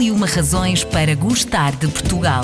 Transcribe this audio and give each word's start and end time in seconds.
E 0.00 0.10
uma 0.10 0.26
razões 0.26 0.82
para 0.82 1.14
gostar 1.14 1.76
de 1.76 1.86
Portugal. 1.86 2.40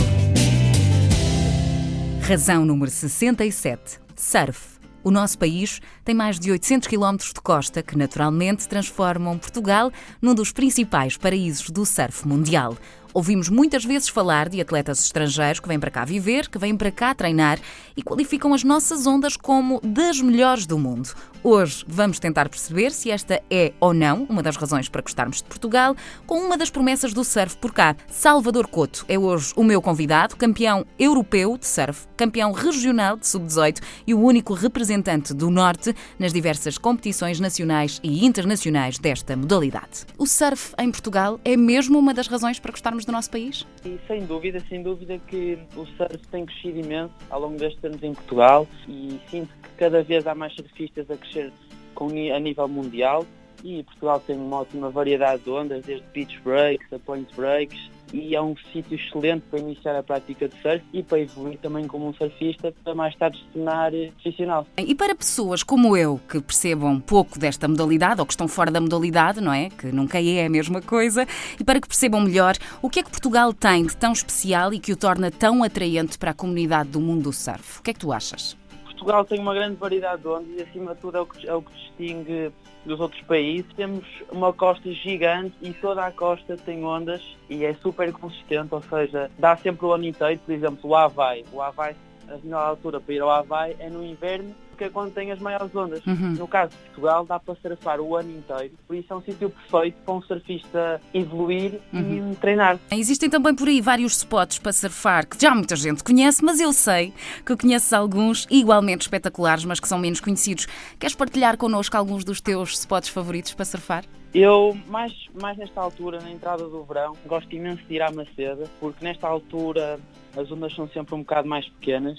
Razão 2.21 2.67
número 2.67 2.91
67. 2.91 3.99
Surf. 4.15 4.79
O 5.03 5.11
nosso 5.11 5.39
país 5.39 5.81
tem 6.05 6.15
mais 6.15 6.39
de 6.39 6.51
800 6.51 6.87
km 6.87 7.17
de 7.17 7.41
costa 7.41 7.83
que 7.83 7.97
naturalmente 7.97 8.69
transformam 8.69 9.39
Portugal 9.39 9.91
num 10.21 10.35
dos 10.35 10.53
principais 10.53 11.17
paraísos 11.17 11.71
do 11.71 11.87
surf 11.87 12.29
mundial. 12.29 12.77
Ouvimos 13.17 13.49
muitas 13.49 13.83
vezes 13.83 14.11
falar 14.11 14.47
de 14.47 14.61
atletas 14.61 15.03
estrangeiros 15.03 15.59
que 15.59 15.67
vêm 15.67 15.81
para 15.81 15.91
cá 15.91 16.05
viver, 16.05 16.51
que 16.51 16.59
vêm 16.59 16.77
para 16.77 16.91
cá 16.91 17.15
treinar 17.15 17.59
e 17.97 18.03
qualificam 18.03 18.53
as 18.53 18.63
nossas 18.63 19.07
ondas 19.07 19.39
como 19.39 19.81
das 19.83 20.21
melhores 20.21 20.67
do 20.67 20.79
mundo. 20.79 21.15
Hoje 21.43 21.83
vamos 21.89 22.19
tentar 22.19 22.47
perceber 22.51 22.91
se 22.91 23.11
esta 23.11 23.41
é 23.51 23.73
ou 23.81 23.95
não 23.95 24.25
uma 24.25 24.43
das 24.43 24.57
razões 24.57 24.91
para 24.91 25.01
gostarmos 25.01 25.39
de 25.39 25.45
Portugal, 25.45 25.97
com 26.27 26.41
uma 26.41 26.59
das 26.59 26.69
promessas 26.69 27.15
do 27.15 27.25
surf 27.25 27.57
por 27.57 27.73
cá. 27.73 27.97
Salvador 28.07 28.67
Couto 28.67 29.07
é 29.09 29.19
hoje 29.19 29.55
o 29.57 29.65
meu 29.65 29.81
convidado, 29.81 30.37
campeão 30.37 30.85
europeu 30.99 31.57
de 31.57 31.67
surf, 31.67 32.07
campeão 32.19 32.53
regional 32.53 33.17
de 33.17 33.27
sub-18 33.27 33.81
e 34.07 34.13
o 34.13 34.21
único 34.21 34.53
representante 34.53 35.33
do 35.33 35.49
Norte 35.49 35.95
nas 36.19 36.35
diversas 36.35 36.77
competições 36.77 37.41
nacionais 37.41 37.99
e 38.03 38.27
internacionais 38.27 38.99
desta 38.99 39.35
modalidade. 39.35 40.05
O 40.19 40.27
surf 40.27 40.75
em 40.79 40.91
Portugal 40.91 41.41
é 41.47 41.57
mesmo 41.57 41.99
uma 41.99 42.13
das 42.13 42.27
razões 42.27 42.59
para 42.59 42.73
gostarmos 42.73 43.06
do 43.07 43.13
nosso 43.13 43.31
país? 43.31 43.67
E 43.85 43.99
sem 44.07 44.25
dúvida, 44.27 44.61
sem 44.69 44.83
dúvida 44.83 45.19
que 45.19 45.59
o 45.77 45.87
surf 45.97 46.19
tem 46.31 46.45
crescido 46.45 46.81
imenso 46.81 47.15
ao 47.31 47.41
longo 47.41 47.57
destes 47.57 47.83
anos 47.85 48.03
em 48.03 48.13
Portugal 48.13 48.67
e 48.89 49.19
sinto 49.31 49.53
que 49.63 49.71
cada 49.79 50.03
vez 50.03 50.27
há 50.27 50.35
mais 50.35 50.53
surfistas 50.55 51.11
a 51.11 51.17
crescer 51.17 51.53
com, 51.95 52.09
a 52.09 52.39
nível 52.39 52.69
mundial 52.69 53.25
e 53.65 53.83
Portugal 53.85 54.21
tem 54.21 54.37
uma 54.37 54.59
ótima 54.59 54.91
variedade 54.91 55.43
de 55.43 55.51
ondas, 55.51 55.85
desde 55.85 56.07
beach 56.09 56.39
breaks 56.43 56.93
a 56.93 56.99
point 56.99 57.33
breaks 57.35 57.91
e 58.13 58.35
é 58.35 58.43
um 58.43 58.55
sítio 58.73 58.95
excelente 58.97 59.45
para 59.51 59.59
iniciar 59.59 59.97
a 59.97 60.03
prática 60.03 60.49
de 60.49 60.55
surf 60.61 60.85
e 60.93 61.03
para 61.03 61.21
evoluir 61.21 61.59
também 61.59 61.87
como 61.87 62.09
um 62.09 62.15
surfista 62.15 62.75
para 62.85 62.95
mais 62.95 63.15
tarde 63.17 63.39
se 63.39 63.45
tornar 63.53 63.93
profissional. 64.23 64.67
E 64.77 64.95
para 64.95 65.15
pessoas 65.15 65.63
como 65.63 65.97
eu 65.97 66.21
que 66.29 66.41
percebam 66.41 67.01
pouco 67.01 67.39
desta 67.39 67.69
modalidade 67.69 68.21
ou 68.21 68.27
que 68.27 68.33
estão 68.33 68.49
fora 68.49 68.71
da 68.71 68.81
modalidade, 68.81 69.41
não 69.41 69.53
é? 69.53 69.71
Que 69.71 69.87
nunca 69.89 70.21
é 70.21 70.47
a 70.47 70.51
mesma 70.51 70.81
coisa, 70.81 71.27
e 71.59 71.65
para 71.65 71.81
que 71.81 71.89
percebam 71.89 72.21
melhor 72.21 72.57
o 72.81 72.89
que 72.89 73.01
é 73.01 73.03
que 73.03 73.11
Portugal 73.11 73.53
tem 73.53 73.87
de 73.87 73.97
tão 73.97 74.13
especial 74.13 74.73
e 74.73 74.79
que 74.79 74.93
o 74.93 74.97
torna 74.97 75.31
tão 75.31 75.63
atraente 75.63 76.19
para 76.19 76.31
a 76.31 76.35
comunidade 76.35 76.91
do 76.91 77.01
mundo 77.01 77.25
do 77.25 77.33
surf. 77.33 77.81
O 77.81 77.83
que 77.83 77.91
é 77.91 77.95
que 77.95 78.01
tu 78.01 78.13
achas? 78.13 78.57
Portugal 78.97 79.27
tem 79.27 79.39
uma 79.39 79.53
grande 79.53 79.77
variedade 79.77 80.23
de 80.23 80.29
ondas 80.29 80.59
e 80.59 80.63
acima 80.63 80.95
de 80.95 81.01
tudo 81.03 81.19
é 81.19 81.21
o 81.21 81.27
que, 81.27 81.47
é 81.47 81.55
o 81.55 81.61
que 81.61 81.71
distingue 81.73 82.51
dos 82.87 82.99
outros 82.99 83.21
países. 83.23 83.71
Temos 83.75 84.07
uma 84.33 84.55
costa 84.55 84.91
gigante 84.91 85.55
e 85.61 85.73
toda 85.75 86.07
a 86.07 86.11
costa 86.11 86.57
tem 86.57 86.83
ondas 86.83 87.23
e 87.51 87.65
é 87.65 87.75
super 87.75 88.11
consistente, 88.11 88.75
ou 88.75 88.83
seja, 88.83 89.31
dá 89.39 89.55
sempre 89.59 89.85
o 89.85 89.93
ano 89.93 90.07
inteiro. 90.07 90.41
Por 90.45 90.53
exemplo, 90.53 90.91
o 90.91 90.97
Havaí. 90.97 91.45
O 91.53 91.61
Havaí, 91.61 91.95
a 92.27 92.39
melhor 92.39 92.69
altura 92.69 92.99
para 92.99 93.15
ir 93.15 93.21
ao 93.21 93.31
Havaí 93.31 93.77
é 93.79 93.91
no 93.91 94.03
inverno 94.03 94.55
porque 94.77 94.85
é 94.85 94.91
quando 94.91 95.15
tem 95.15 95.33
as 95.33 95.41
maiores 95.41 95.75
ondas. 95.75 96.05
Uhum. 96.07 96.35
No 96.35 96.47
caso 96.47 96.73
de 96.73 96.77
Portugal, 96.77 97.25
dá 97.25 97.41
para 97.41 97.55
surfar 97.57 97.99
o 97.99 98.15
ano 98.15 98.31
inteiro, 98.31 98.75
por 98.87 98.95
isso 98.95 99.11
é 99.11 99.17
um 99.17 99.23
sítio 99.23 99.49
perfeito 99.49 99.97
para 100.05 100.15
um 100.15 100.23
surfista 100.23 101.01
evoluir 101.15 101.81
uhum. 101.93 102.33
e 102.33 102.37
treinar. 102.37 102.79
Existem 102.91 103.31
também 103.31 103.55
por 103.55 103.67
aí 103.67 103.81
vários 103.81 104.19
spots 104.19 104.59
para 104.59 104.73
surfar 104.73 105.27
que 105.27 105.41
já 105.41 105.55
muita 105.55 105.75
gente 105.75 106.05
conhece, 106.05 106.45
mas 106.45 106.61
eu 106.61 106.73
sei 106.75 107.15
que 107.45 107.57
conheces 107.57 107.91
alguns 107.93 108.47
igualmente 108.51 109.03
espetaculares, 109.03 109.65
mas 109.65 109.81
que 109.81 109.89
são 109.89 109.99
menos 109.99 110.21
conhecidos. 110.21 110.67
Queres 111.01 111.17
partilhar 111.17 111.57
connosco 111.57 111.97
alguns 111.97 112.23
dos 112.23 112.41
teus 112.43 112.79
spots 112.79 113.09
favoritos 113.09 113.55
para 113.55 113.65
surfar? 113.65 114.05
Eu, 114.35 114.77
mais, 114.89 115.13
mais 115.41 115.57
nesta 115.57 115.81
altura, 115.81 116.21
na 116.21 116.31
entrada 116.31 116.69
do 116.69 116.85
verão, 116.85 117.15
gosto 117.25 117.51
imenso 117.55 117.83
de 117.89 117.95
ir 117.95 118.03
à 118.03 118.11
Maceda, 118.11 118.65
porque 118.79 119.03
nesta 119.03 119.27
altura 119.27 119.99
as 120.37 120.51
ondas 120.51 120.75
são 120.75 120.87
sempre 120.91 121.15
um 121.15 121.21
bocado 121.21 121.49
mais 121.49 121.67
pequenas 121.67 122.19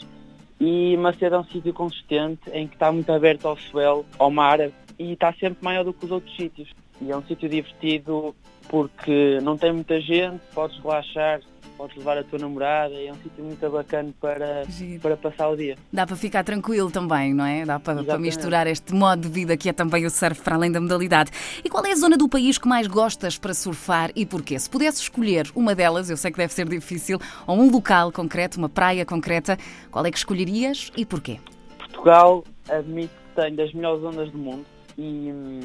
e 0.59 0.98
Macedo 0.98 1.36
é 1.36 1.39
um 1.39 1.43
sítio 1.43 1.73
consistente 1.73 2.49
em 2.52 2.67
que 2.67 2.76
está 2.76 2.92
muito 2.92 3.11
aberto 3.11 3.48
ao 3.48 3.58
swell, 3.58 4.05
ao 4.17 4.31
mar 4.31 4.59
e 4.59 5.11
está 5.14 5.31
sempre 5.33 5.58
maior 5.61 5.83
do 5.83 5.93
que 5.93 6.05
os 6.05 6.11
outros 6.11 6.36
sítios. 6.36 6.70
E 6.99 7.11
é 7.11 7.15
um 7.15 7.23
sítio 7.23 7.48
divertido 7.48 8.36
porque 8.67 9.39
não 9.42 9.58
tem 9.58 9.71
muita 9.71 10.02
gente, 10.02 10.42
podes 10.54 10.77
relaxar, 10.80 11.42
podes 11.77 11.95
levar 11.95 12.17
a 12.17 12.23
tua 12.23 12.39
namorada, 12.39 12.93
é 12.95 13.11
um 13.11 13.15
sítio 13.15 13.43
muito 13.43 13.70
bacana 13.70 14.11
para, 14.20 14.64
para 15.02 15.15
passar 15.15 15.49
o 15.49 15.55
dia. 15.55 15.77
Dá 15.93 16.08
para 16.08 16.15
ficar 16.15 16.43
tranquilo 16.43 16.89
também, 16.89 17.33
não 17.33 17.45
é? 17.45 17.64
Dá 17.65 17.80
para, 17.80 18.04
para, 18.04 18.17
misturar 18.17 18.65
este 18.65 18.93
modo 18.93 19.21
de 19.21 19.30
vida 19.30 19.55
que 19.55 19.70
é 19.70 19.73
também 19.73 20.05
o 20.05 20.10
surf 20.10 20.42
para 20.42 20.55
além 20.55 20.71
da 20.71 20.82
modalidade. 20.82 21.32
E 21.64 21.70
qual 21.70 21.86
é 21.86 21.92
a 21.92 21.95
zona 21.95 22.17
do 22.17 22.27
país 22.27 22.58
que 22.58 22.67
mais 22.67 22.87
gostas 22.87 23.37
para 23.37 23.54
surfar 23.54 24.11
e 24.16 24.26
porquê? 24.26 24.58
Se 24.58 24.70
pudesse 24.70 25.02
escolher 25.04 25.49
uma 25.55 25.76
delas, 25.76 26.10
eu 26.10 26.17
sei 26.17 26.32
que 26.32 26.37
deve 26.37 26.52
ser 26.52 26.67
difícil, 26.67 27.20
ou 27.45 27.58
um 27.58 27.70
local 27.70 28.11
concreto, 28.11 28.58
uma 28.58 28.70
praia 28.70 29.05
concreta, 29.05 29.58
qual 29.92 30.05
é 30.05 30.11
que 30.11 30.17
escolherias 30.17 30.92
e 30.98 31.05
porquê? 31.05 31.39
Portugal 31.77 32.43
admito 32.70 33.14
que 33.14 33.42
tem 33.42 33.55
das 33.55 33.71
melhores 33.73 34.02
zonas 34.02 34.32
do 34.32 34.37
mundo 34.37 34.66
e 34.98 35.32
hum, 35.32 35.60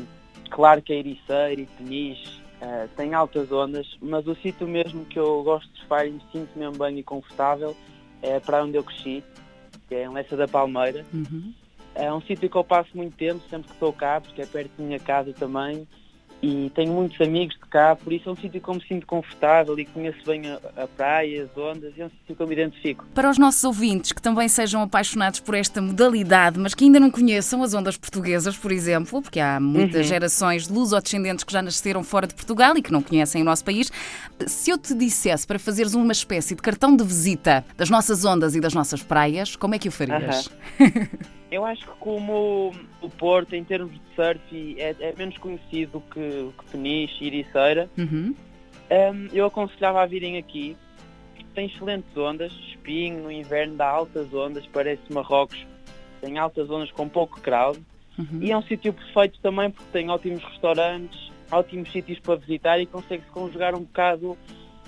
claro 0.50 0.82
que 0.82 0.92
é 0.92 0.98
Ericeira 0.98 1.60
e 1.60 1.66
Peniche 1.66 2.41
Uh, 2.62 2.88
tem 2.96 3.12
altas 3.12 3.50
ondas, 3.50 3.88
mas 4.00 4.24
o 4.24 4.36
sítio 4.36 4.68
mesmo 4.68 5.04
que 5.04 5.18
eu 5.18 5.42
gosto 5.42 5.68
de 5.72 5.80
surfar 5.80 6.06
e 6.06 6.12
me 6.12 6.22
sinto 6.30 6.56
mesmo 6.56 6.78
bem 6.78 6.96
e 6.96 7.02
confortável 7.02 7.76
é 8.22 8.38
para 8.38 8.62
onde 8.62 8.76
eu 8.78 8.84
cresci, 8.84 9.24
que 9.88 9.96
é 9.96 10.04
em 10.04 10.08
Lessa 10.10 10.36
da 10.36 10.46
Palmeira. 10.46 11.04
Uhum. 11.12 11.52
É 11.92 12.12
um 12.12 12.20
sítio 12.20 12.48
que 12.48 12.56
eu 12.56 12.62
passo 12.62 12.96
muito 12.96 13.16
tempo, 13.16 13.42
sempre 13.50 13.66
que 13.66 13.74
estou 13.74 13.92
cá, 13.92 14.20
porque 14.20 14.42
é 14.42 14.46
perto 14.46 14.70
da 14.78 14.84
minha 14.84 15.00
casa 15.00 15.32
também 15.32 15.88
e 16.42 16.70
tenho 16.74 16.92
muitos 16.92 17.20
amigos 17.20 17.54
de 17.54 17.66
cá, 17.68 17.94
por 17.94 18.12
isso 18.12 18.28
é 18.28 18.32
um 18.32 18.36
sítio 18.36 18.60
que 18.60 18.68
eu 18.68 18.74
me 18.74 18.82
sinto 18.82 19.06
confortável 19.06 19.78
e 19.78 19.84
conheço 19.84 20.18
bem 20.26 20.50
a, 20.50 20.58
a 20.76 20.88
praia, 20.88 21.44
as 21.44 21.56
ondas, 21.56 21.92
e 21.96 22.02
é 22.02 22.06
um 22.06 22.10
sítio 22.10 22.34
que 22.34 22.42
eu 22.42 22.48
me 22.48 22.52
identifico. 22.52 23.06
Para 23.14 23.30
os 23.30 23.38
nossos 23.38 23.62
ouvintes 23.62 24.10
que 24.10 24.20
também 24.20 24.48
sejam 24.48 24.82
apaixonados 24.82 25.38
por 25.38 25.54
esta 25.54 25.80
modalidade, 25.80 26.58
mas 26.58 26.74
que 26.74 26.84
ainda 26.84 26.98
não 26.98 27.12
conheçam 27.12 27.62
as 27.62 27.74
ondas 27.74 27.96
portuguesas, 27.96 28.56
por 28.56 28.72
exemplo, 28.72 29.22
porque 29.22 29.38
há 29.38 29.60
muitas 29.60 30.02
uhum. 30.02 30.08
gerações 30.08 30.66
de 30.66 30.72
luso-descendentes 30.72 31.44
que 31.44 31.52
já 31.52 31.62
nasceram 31.62 32.02
fora 32.02 32.26
de 32.26 32.34
Portugal 32.34 32.76
e 32.76 32.82
que 32.82 32.90
não 32.90 33.02
conhecem 33.02 33.40
o 33.40 33.44
nosso 33.44 33.64
país, 33.64 33.92
se 34.44 34.70
eu 34.70 34.78
te 34.78 34.94
dissesse 34.94 35.46
para 35.46 35.60
fazeres 35.60 35.94
uma 35.94 36.10
espécie 36.12 36.56
de 36.56 36.62
cartão 36.62 36.96
de 36.96 37.04
visita 37.04 37.64
das 37.76 37.88
nossas 37.88 38.24
ondas 38.24 38.56
e 38.56 38.60
das 38.60 38.74
nossas 38.74 39.00
praias, 39.00 39.54
como 39.54 39.76
é 39.76 39.78
que 39.78 39.88
o 39.88 39.92
farias? 39.92 40.50
Uhum. 40.80 41.32
Eu 41.52 41.66
acho 41.66 41.84
que 41.84 41.92
como 42.00 42.72
o 43.02 43.10
Porto, 43.10 43.54
em 43.54 43.62
termos 43.62 43.92
de 43.92 44.00
surf, 44.16 44.80
é, 44.80 44.96
é 44.98 45.14
menos 45.18 45.36
conhecido 45.36 46.02
que, 46.10 46.50
que 46.56 46.70
Peniche 46.72 47.24
e 47.24 47.26
Ericeira, 47.26 47.90
uhum. 47.98 48.34
um, 48.90 49.26
eu 49.34 49.44
aconselhava 49.44 50.02
a 50.02 50.06
virem 50.06 50.38
aqui. 50.38 50.74
Tem 51.54 51.66
excelentes 51.66 52.16
ondas, 52.16 52.50
Espinho 52.70 53.24
no 53.24 53.30
inverno 53.30 53.76
dá 53.76 53.86
altas 53.86 54.32
ondas, 54.32 54.66
parece 54.72 55.02
Marrocos, 55.12 55.66
tem 56.22 56.38
altas 56.38 56.70
ondas 56.70 56.90
com 56.90 57.06
pouco 57.06 57.38
crowd. 57.42 57.78
Uhum. 58.18 58.38
E 58.40 58.50
é 58.50 58.56
um 58.56 58.62
sítio 58.62 58.94
perfeito 58.94 59.38
também 59.42 59.70
porque 59.70 59.90
tem 59.92 60.08
ótimos 60.08 60.42
restaurantes, 60.42 61.30
ótimos 61.50 61.92
sítios 61.92 62.18
para 62.20 62.36
visitar 62.36 62.80
e 62.80 62.86
consegue-se 62.86 63.30
conjugar 63.30 63.74
um 63.74 63.80
bocado 63.80 64.38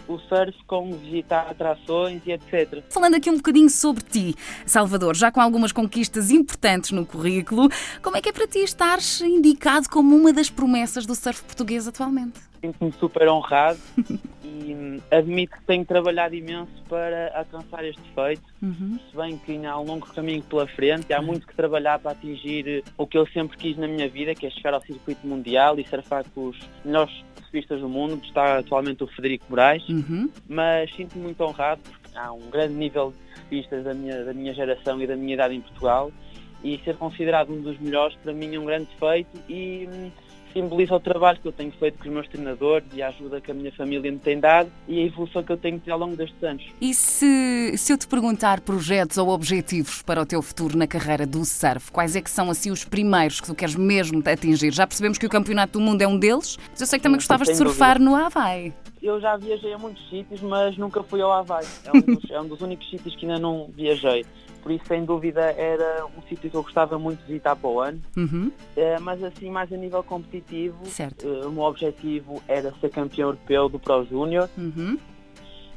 o 0.08 0.18
surf 0.18 0.56
com 0.66 0.92
visitar 0.92 1.48
atrações 1.50 2.22
e 2.26 2.32
etc. 2.32 2.82
Falando 2.90 3.16
aqui 3.16 3.30
um 3.30 3.36
bocadinho 3.36 3.70
sobre 3.70 4.02
ti, 4.04 4.34
Salvador, 4.66 5.16
já 5.16 5.30
com 5.30 5.40
algumas 5.40 5.72
conquistas 5.72 6.30
importantes 6.30 6.90
no 6.90 7.06
currículo, 7.06 7.68
como 8.02 8.16
é 8.16 8.20
que 8.20 8.28
é 8.28 8.32
para 8.32 8.46
ti 8.46 8.58
estares 8.58 9.20
indicado 9.20 9.88
como 9.88 10.16
uma 10.16 10.32
das 10.32 10.50
promessas 10.50 11.06
do 11.06 11.14
surf 11.14 11.42
português 11.44 11.88
atualmente? 11.88 12.40
Sinto-me 12.60 12.92
super 12.92 13.28
honrado 13.28 13.78
e 14.54 15.00
admito 15.10 15.56
que 15.56 15.64
tenho 15.64 15.84
trabalhado 15.84 16.34
imenso 16.34 16.72
para 16.88 17.36
alcançar 17.36 17.84
este 17.84 18.02
feito. 18.14 18.42
Uhum. 18.62 18.98
Se 19.10 19.16
bem 19.16 19.38
que 19.38 19.52
ainda 19.52 19.70
há 19.70 19.80
um 19.80 19.84
longo 19.84 20.06
caminho 20.06 20.42
pela 20.42 20.66
frente, 20.66 21.12
há 21.12 21.20
muito 21.20 21.46
que 21.46 21.54
trabalhar 21.54 21.98
para 21.98 22.12
atingir 22.12 22.84
o 22.96 23.06
que 23.06 23.18
eu 23.18 23.26
sempre 23.28 23.56
quis 23.56 23.76
na 23.76 23.86
minha 23.86 24.08
vida, 24.08 24.34
que 24.34 24.46
é 24.46 24.50
chegar 24.50 24.74
ao 24.74 24.80
circuito 24.80 25.26
mundial 25.26 25.78
e 25.78 25.86
surfar 25.86 26.24
com 26.34 26.48
os 26.48 26.58
melhores 26.84 27.12
surfistas 27.36 27.80
do 27.80 27.88
mundo, 27.88 28.16
que 28.18 28.26
está 28.26 28.58
atualmente 28.58 29.02
o 29.04 29.06
Frederico 29.06 29.46
Moraes, 29.48 29.86
uhum. 29.88 30.30
mas 30.48 30.94
sinto-me 30.94 31.24
muito 31.24 31.42
honrado 31.42 31.80
porque 31.82 32.18
há 32.18 32.32
um 32.32 32.50
grande 32.50 32.74
nível 32.74 33.12
de 33.12 33.40
surfistas 33.40 33.84
da 33.84 33.94
minha, 33.94 34.24
da 34.24 34.32
minha 34.32 34.54
geração 34.54 35.00
e 35.02 35.06
da 35.06 35.16
minha 35.16 35.34
idade 35.34 35.54
em 35.54 35.60
Portugal 35.60 36.10
e 36.64 36.80
ser 36.82 36.96
considerado 36.96 37.52
um 37.52 37.60
dos 37.60 37.78
melhores 37.78 38.16
para 38.16 38.32
mim 38.32 38.54
é 38.54 38.58
um 38.58 38.64
grande 38.64 38.88
feito 38.98 39.28
e 39.48 39.86
hum, 39.92 40.10
simboliza 40.54 40.94
o 40.94 41.00
trabalho 41.00 41.38
que 41.40 41.48
eu 41.48 41.52
tenho 41.52 41.72
feito 41.72 41.98
com 41.98 42.08
os 42.08 42.14
meus 42.14 42.28
treinadores 42.28 42.86
e 42.94 43.02
a 43.02 43.08
ajuda 43.08 43.40
que 43.40 43.50
a 43.50 43.54
minha 43.54 43.72
família 43.72 44.10
me 44.10 44.18
tem 44.18 44.38
dado 44.38 44.70
e 44.88 45.00
a 45.00 45.04
evolução 45.04 45.42
que 45.42 45.52
eu 45.52 45.56
tenho 45.56 45.78
tido 45.78 45.90
ao 45.90 45.98
longo 45.98 46.16
destes 46.16 46.42
anos. 46.42 46.64
E 46.80 46.94
se, 46.94 47.76
se 47.76 47.92
eu 47.92 47.98
te 47.98 48.06
perguntar 48.06 48.60
projetos 48.60 49.18
ou 49.18 49.28
objetivos 49.28 50.00
para 50.02 50.22
o 50.22 50.24
teu 50.24 50.40
futuro 50.40 50.78
na 50.78 50.86
carreira 50.86 51.26
do 51.26 51.44
surf, 51.44 51.90
quais 51.90 52.16
é 52.16 52.22
que 52.22 52.30
são 52.30 52.48
assim 52.48 52.70
os 52.70 52.84
primeiros 52.84 53.40
que 53.40 53.48
tu 53.48 53.54
queres 53.54 53.74
mesmo 53.74 54.22
atingir? 54.24 54.72
Já 54.72 54.86
percebemos 54.86 55.18
que 55.18 55.26
o 55.26 55.28
Campeonato 55.28 55.78
do 55.78 55.80
Mundo 55.80 56.00
é 56.00 56.06
um 56.06 56.18
deles, 56.18 56.56
mas 56.70 56.80
eu 56.80 56.86
sei 56.86 56.98
que 56.98 57.02
também 57.02 57.18
gostavas 57.18 57.48
de 57.48 57.56
surfar 57.56 57.98
dúvida. 57.98 58.10
no 58.10 58.16
Havaí. 58.16 58.72
Eu 59.04 59.20
já 59.20 59.36
viajei 59.36 59.72
a 59.74 59.78
muitos 59.78 60.08
sítios, 60.08 60.40
mas 60.40 60.76
nunca 60.78 61.02
fui 61.02 61.20
ao 61.20 61.30
Havaí. 61.30 61.66
É 61.84 61.92
um 61.96 62.00
dos, 62.00 62.30
é 62.30 62.40
um 62.40 62.48
dos 62.48 62.60
únicos 62.62 62.88
sítios 62.88 63.14
que 63.14 63.26
ainda 63.26 63.38
não 63.38 63.68
viajei. 63.74 64.24
Por 64.62 64.72
isso, 64.72 64.86
sem 64.86 65.04
dúvida, 65.04 65.42
era 65.42 66.06
um 66.06 66.22
sítio 66.26 66.50
que 66.50 66.56
eu 66.56 66.62
gostava 66.62 66.98
muito 66.98 67.20
de 67.20 67.26
visitar 67.26 67.54
para 67.54 67.68
o 67.68 67.80
ano. 67.80 68.00
Uhum. 68.16 68.50
Eh, 68.74 68.98
mas 69.00 69.22
assim, 69.22 69.50
mais 69.50 69.70
a 69.70 69.76
nível 69.76 70.02
competitivo, 70.02 70.78
eh, 70.98 71.46
o 71.46 71.50
meu 71.50 71.64
objetivo 71.64 72.42
era 72.48 72.72
ser 72.80 72.88
campeão 72.88 73.28
europeu 73.28 73.68
do 73.68 73.78
Pro 73.78 74.06
Júnior, 74.06 74.48
Uhum. 74.56 74.98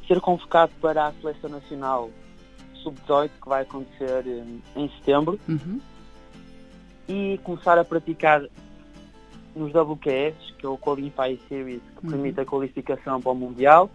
ser 0.07 0.21
convocado 0.21 0.71
para 0.79 1.07
a 1.07 1.11
seleção 1.21 1.49
nacional 1.49 2.09
sub-18, 2.81 3.29
que 3.41 3.49
vai 3.49 3.63
acontecer 3.63 4.23
eh, 4.25 4.43
em 4.77 4.89
setembro, 4.99 5.37
Uhum. 5.49 5.81
e 7.09 7.37
começar 7.43 7.77
a 7.77 7.83
praticar 7.83 8.41
nos 9.57 9.73
WQS, 9.73 10.35
que 10.57 10.65
é 10.65 10.69
o 10.69 10.77
Qualify 10.77 11.39
Series, 11.49 11.81
que 11.99 12.05
Uhum. 12.05 12.11
permite 12.11 12.39
a 12.39 12.45
qualificação 12.45 13.21
para 13.21 13.31
o 13.31 13.35
Mundial, 13.35 13.89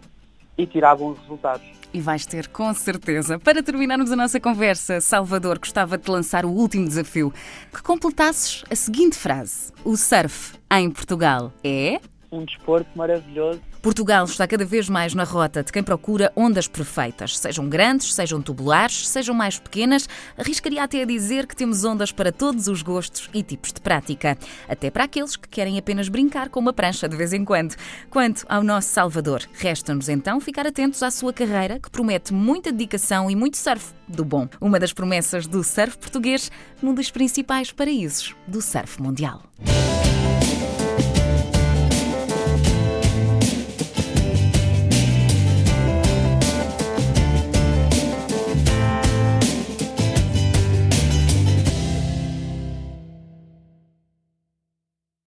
e 0.57 0.67
tirar 0.67 0.95
bons 0.95 1.17
resultados. 1.19 1.65
E 1.91 1.99
vais 1.99 2.25
ter, 2.25 2.47
com 2.47 2.71
certeza. 2.73 3.39
Para 3.39 3.63
terminarmos 3.63 4.11
a 4.11 4.15
nossa 4.15 4.39
conversa, 4.39 5.01
Salvador 5.01 5.57
gostava 5.59 5.97
de 5.97 6.09
lançar 6.09 6.45
o 6.45 6.49
último 6.49 6.87
desafio. 6.87 7.33
Que 7.73 7.81
completasses 7.81 8.63
a 8.69 8.75
seguinte 8.75 9.15
frase: 9.17 9.71
O 9.83 9.95
surf 9.97 10.55
em 10.71 10.89
Portugal 10.91 11.51
é. 11.63 11.99
Um 12.31 12.45
desporto 12.45 12.89
maravilhoso 12.95 13.61
Portugal 13.83 14.23
está 14.23 14.47
cada 14.47 14.63
vez 14.63 14.87
mais 14.87 15.13
na 15.13 15.25
rota 15.25 15.61
de 15.61 15.69
quem 15.69 15.83
procura 15.83 16.31
ondas 16.37 16.69
perfeitas, 16.69 17.37
sejam 17.37 17.67
grandes, 17.67 18.13
sejam 18.13 18.41
tubulares, 18.41 19.05
sejam 19.09 19.35
mais 19.35 19.59
pequenas. 19.59 20.07
Arriscaria 20.37 20.81
até 20.81 21.01
a 21.01 21.05
dizer 21.05 21.45
que 21.45 21.53
temos 21.53 21.83
ondas 21.83 22.09
para 22.09 22.31
todos 22.31 22.69
os 22.69 22.81
gostos 22.81 23.29
e 23.33 23.43
tipos 23.43 23.73
de 23.73 23.81
prática, 23.81 24.37
até 24.69 24.89
para 24.89 25.03
aqueles 25.03 25.35
que 25.35 25.49
querem 25.49 25.77
apenas 25.77 26.07
brincar 26.07 26.47
com 26.47 26.61
uma 26.61 26.71
prancha 26.71 27.09
de 27.09 27.17
vez 27.17 27.33
em 27.33 27.43
quando. 27.43 27.75
Quanto 28.09 28.45
ao 28.47 28.63
nosso 28.63 28.87
Salvador, 28.87 29.43
resta-nos 29.51 30.07
então 30.07 30.39
ficar 30.39 30.65
atentos 30.65 31.03
à 31.03 31.11
sua 31.11 31.33
carreira, 31.33 31.77
que 31.77 31.91
promete 31.91 32.33
muita 32.33 32.71
dedicação 32.71 33.29
e 33.29 33.35
muito 33.35 33.57
surf 33.57 33.93
do 34.07 34.23
bom. 34.23 34.47
Uma 34.61 34.79
das 34.79 34.93
promessas 34.93 35.45
do 35.45 35.61
surf 35.61 35.97
português 35.97 36.49
num 36.81 36.93
dos 36.93 37.11
principais 37.11 37.73
paraísos 37.73 38.33
do 38.47 38.61
surf 38.61 39.01
mundial. 39.01 39.43